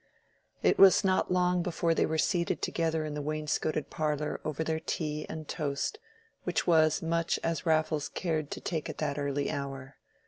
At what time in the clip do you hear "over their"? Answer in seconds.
4.43-4.79